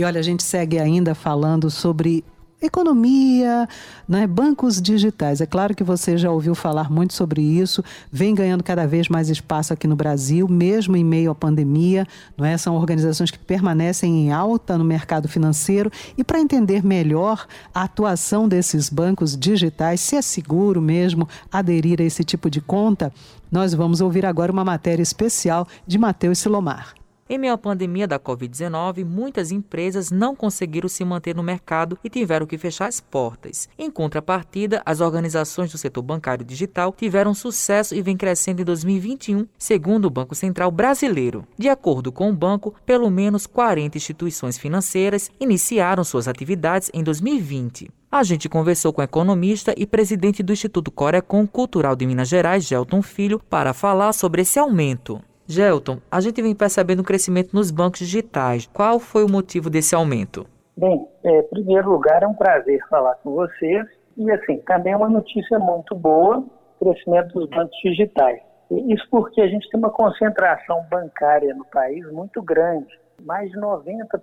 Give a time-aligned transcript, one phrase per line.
[0.00, 2.24] E olha, a gente segue ainda falando sobre
[2.58, 3.68] economia,
[4.08, 5.42] né, bancos digitais.
[5.42, 9.28] É claro que você já ouviu falar muito sobre isso, vem ganhando cada vez mais
[9.28, 12.06] espaço aqui no Brasil, mesmo em meio à pandemia.
[12.34, 12.56] Não é?
[12.56, 15.92] São organizações que permanecem em alta no mercado financeiro.
[16.16, 22.04] E para entender melhor a atuação desses bancos digitais, se é seguro mesmo aderir a
[22.04, 23.12] esse tipo de conta,
[23.52, 26.94] nós vamos ouvir agora uma matéria especial de Matheus Silomar.
[27.32, 32.10] Em meio à pandemia da Covid-19, muitas empresas não conseguiram se manter no mercado e
[32.10, 33.68] tiveram que fechar as portas.
[33.78, 39.46] Em contrapartida, as organizações do setor bancário digital tiveram sucesso e vem crescendo em 2021,
[39.56, 41.46] segundo o Banco Central Brasileiro.
[41.56, 47.92] De acordo com o banco, pelo menos 40 instituições financeiras iniciaram suas atividades em 2020.
[48.10, 52.64] A gente conversou com o economista e presidente do Instituto Corecon Cultural de Minas Gerais,
[52.64, 55.22] Gelton Filho, para falar sobre esse aumento.
[55.50, 58.68] Gelton, a gente vem percebendo um crescimento nos bancos digitais.
[58.72, 60.46] Qual foi o motivo desse aumento?
[60.76, 63.84] Bem, é, em primeiro lugar, é um prazer falar com vocês.
[64.16, 66.38] E, assim, também é uma notícia muito boa,
[66.80, 68.40] o crescimento dos bancos digitais.
[68.70, 72.98] Isso porque a gente tem uma concentração bancária no país muito grande.
[73.22, 74.20] Mais de 90%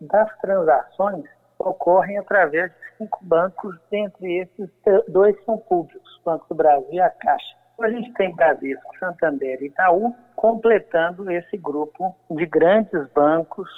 [0.00, 1.24] das transações
[1.58, 4.70] ocorrem através de cinco bancos, dentre esses
[5.08, 7.63] dois são públicos, o Banco do Brasil e a Caixa.
[7.80, 13.68] A gente tem Bradesco, Santander e Itaú completando esse grupo de grandes bancos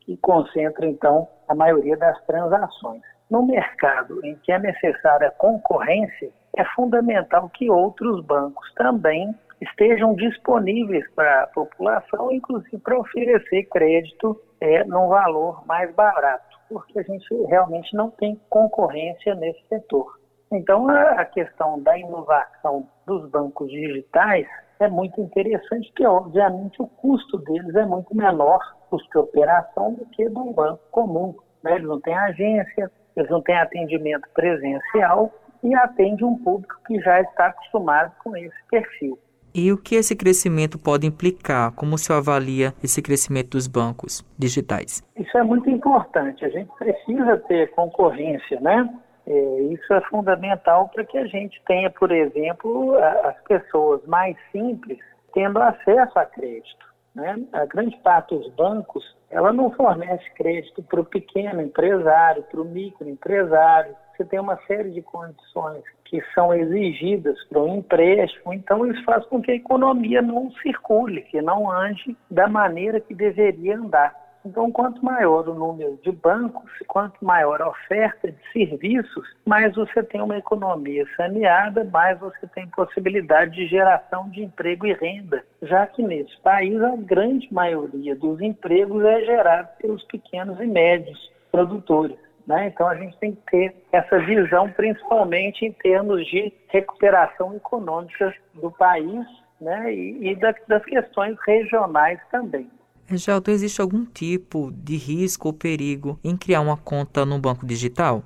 [0.00, 3.02] que concentra, então, a maioria das transações.
[3.30, 11.08] No mercado em que é necessária concorrência, é fundamental que outros bancos também estejam disponíveis
[11.14, 17.26] para a população, inclusive para oferecer crédito é, num valor mais barato, porque a gente
[17.46, 20.18] realmente não tem concorrência nesse setor.
[20.50, 24.46] Então, a questão da inovação dos bancos digitais
[24.78, 30.06] é muito interessante, porque, obviamente, o custo deles é muito menor, custo de operação, do
[30.06, 31.34] que de um banco comum.
[31.62, 31.74] Né?
[31.74, 35.32] Eles não têm agência, eles não têm atendimento presencial
[35.64, 39.18] e atende um público que já está acostumado com esse perfil.
[39.52, 41.72] E o que esse crescimento pode implicar?
[41.72, 45.02] Como se avalia esse crescimento dos bancos digitais?
[45.16, 46.44] Isso é muito importante.
[46.44, 48.88] A gente precisa ter concorrência, né?
[49.28, 54.98] É, isso é fundamental para que a gente tenha, por exemplo, as pessoas mais simples
[55.34, 56.88] tendo acesso a crédito.
[57.14, 57.38] Né?
[57.52, 62.64] A grande parte dos bancos, ela não fornece crédito para o pequeno empresário, para o
[62.64, 63.94] microempresário.
[64.16, 69.26] Você tem uma série de condições que são exigidas para o empréstimo, então isso faz
[69.26, 74.27] com que a economia não circule, que não ande da maneira que deveria andar.
[74.44, 80.02] Então, quanto maior o número de bancos, quanto maior a oferta de serviços, mais você
[80.02, 85.86] tem uma economia saneada, mais você tem possibilidade de geração de emprego e renda, já
[85.86, 92.18] que nesse país a grande maioria dos empregos é gerado pelos pequenos e médios produtores.
[92.46, 92.68] Né?
[92.68, 98.70] Então a gente tem que ter essa visão, principalmente em termos de recuperação econômica do
[98.70, 99.26] país
[99.60, 99.92] né?
[99.92, 102.70] e, e das questões regionais também.
[103.08, 108.22] Reginaldo, existe algum tipo de risco ou perigo em criar uma conta no banco digital?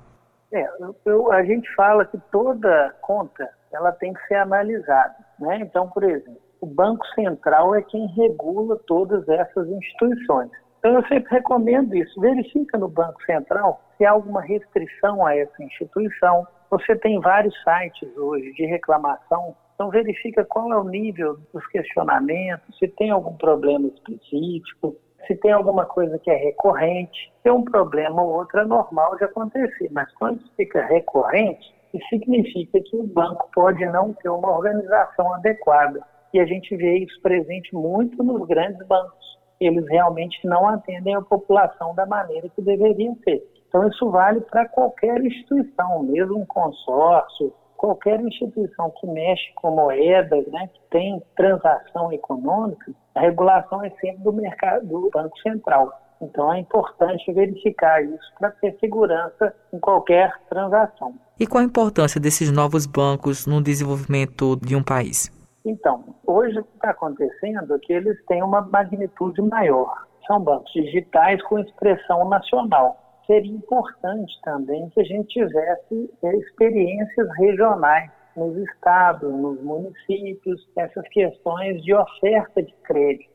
[0.51, 0.67] É,
[1.05, 5.15] eu, a gente fala que toda conta ela tem que ser analisada.
[5.39, 5.59] Né?
[5.61, 10.51] Então, por exemplo, o Banco Central é quem regula todas essas instituições.
[10.79, 12.19] Então, eu sempre recomendo isso.
[12.19, 16.45] Verifica no Banco Central se há alguma restrição a essa instituição.
[16.69, 22.77] Você tem vários sites hoje de reclamação então, verifica qual é o nível dos questionamentos,
[22.77, 24.95] se tem algum problema específico,
[25.25, 27.31] se tem alguma coisa que é recorrente.
[27.41, 32.79] Se um problema ou outro é normal de acontecer, mas quando fica recorrente, isso significa
[32.81, 36.01] que o banco pode não ter uma organização adequada.
[36.33, 39.39] E a gente vê isso presente muito nos grandes bancos.
[39.59, 43.43] Eles realmente não atendem a população da maneira que deveriam ter.
[43.67, 50.47] Então, isso vale para qualquer instituição, mesmo um consórcio, qualquer instituição que mexe com moedas,
[50.47, 55.91] né, que tem transação econômica, a regulação é sempre do mercado do Banco Central.
[56.21, 61.13] Então é importante verificar isso para ter segurança em qualquer transação.
[61.37, 65.29] E qual a importância desses novos bancos no desenvolvimento de um país?
[65.65, 70.07] Então, hoje o que está acontecendo é que eles têm uma magnitude maior.
[70.25, 77.27] São bancos digitais com expressão nacional seria importante também que a gente tivesse é, experiências
[77.37, 83.33] regionais nos estados, nos municípios, essas questões de oferta de crédito.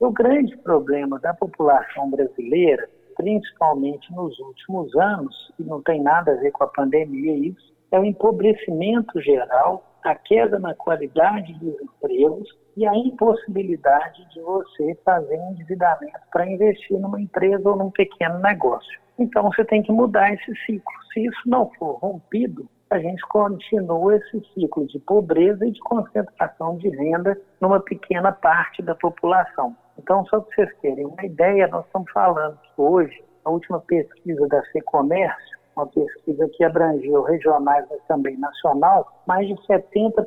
[0.00, 6.36] O grande problema da população brasileira, principalmente nos últimos anos, e não tem nada a
[6.36, 12.48] ver com a pandemia isso, é o empobrecimento geral, a queda na qualidade dos empregos
[12.78, 19.00] e a impossibilidade de você fazer endividamento para investir numa empresa ou num pequeno negócio.
[19.18, 20.92] Então você tem que mudar esse ciclo.
[21.12, 26.76] Se isso não for rompido, a gente continua esse ciclo de pobreza e de concentração
[26.76, 29.76] de renda numa pequena parte da população.
[29.98, 34.46] Então, só para vocês terem uma ideia, nós estamos falando que hoje, a última pesquisa
[34.46, 40.24] da FEComércio, uma pesquisa que abrangeu regionais, mas também nacional, mais de 70%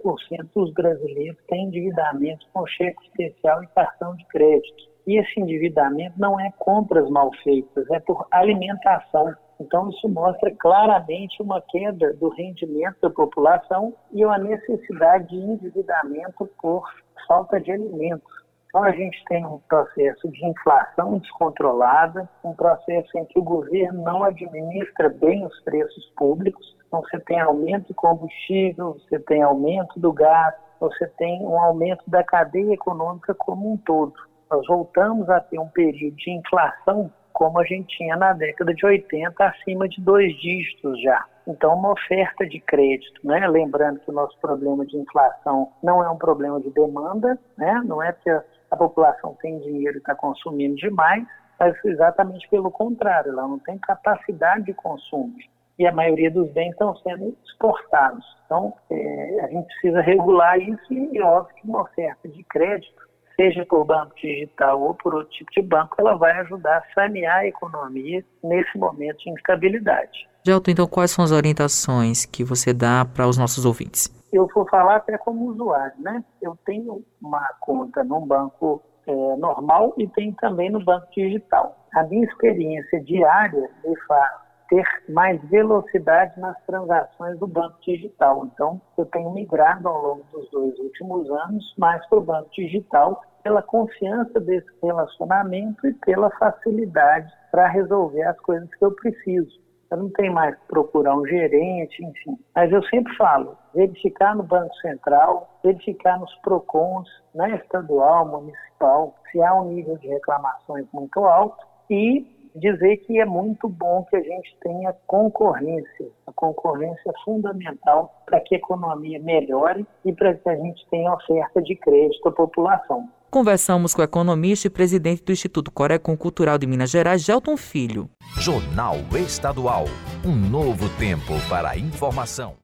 [0.56, 4.89] dos brasileiros têm endividamento com cheque especial e cartão de crédito.
[5.06, 9.33] E esse endividamento não é compras mal feitas, é por alimentação.
[9.59, 16.50] Então, isso mostra claramente uma queda do rendimento da população e uma necessidade de endividamento
[16.62, 16.83] por
[17.27, 18.41] falta de alimentos.
[18.71, 24.01] Então, a gente tem um processo de inflação descontrolada, um processo em que o governo
[24.01, 26.73] não administra bem os preços públicos.
[26.88, 32.01] Então, você tem aumento de combustível, você tem aumento do gás, você tem um aumento
[32.07, 34.13] da cadeia econômica como um todo.
[34.50, 38.85] Nós voltamos a ter um período de inflação como a gente tinha na década de
[38.85, 41.25] 80, acima de dois dígitos já.
[41.47, 43.47] Então, uma oferta de crédito, né?
[43.47, 47.81] lembrando que o nosso problema de inflação não é um problema de demanda, né?
[47.83, 48.29] não é porque
[48.71, 51.27] a população tem dinheiro e está consumindo demais,
[51.59, 55.35] mas exatamente pelo contrário, ela não tem capacidade de consumo.
[55.77, 58.25] E a maioria dos bens estão sendo exportados.
[58.45, 63.01] Então, é, a gente precisa regular isso e, óbvio, que uma oferta de crédito,
[63.35, 67.38] seja por banco digital ou por outro tipo de banco, ela vai ajudar a sanear
[67.38, 70.27] a economia nesse momento de instabilidade.
[70.45, 74.20] Gelton, então, quais são as orientações que você dá para os nossos ouvintes?
[74.31, 76.24] Eu vou falar até como usuário, né?
[76.42, 81.75] Eu tenho uma conta num banco é, normal e tenho também no banco digital.
[81.94, 84.42] A minha experiência diária me faz
[84.72, 88.45] ter mais velocidade nas transações do banco digital.
[88.45, 93.22] Então, eu tenho migrado ao longo dos dois últimos anos mais para o banco digital
[93.44, 99.60] pela confiança desse relacionamento e pela facilidade para resolver as coisas que eu preciso.
[99.92, 102.40] Eu não tenho mais que procurar um gerente, enfim.
[102.56, 109.42] Mas eu sempre falo, verificar no Banco Central, verificar nos PROCONs, na estadual, municipal, se
[109.42, 114.22] há um nível de reclamações muito alto e dizer que é muito bom que a
[114.22, 116.08] gente tenha concorrência.
[116.26, 121.14] A concorrência é fundamental para que a economia melhore e para que a gente tenha
[121.14, 123.10] oferta de crédito à população.
[123.31, 128.10] Conversamos com o economista e presidente do Instituto Corecon Cultural de Minas Gerais, Gelton Filho.
[128.38, 129.86] Jornal Estadual.
[130.22, 132.56] Um novo tempo para a informação.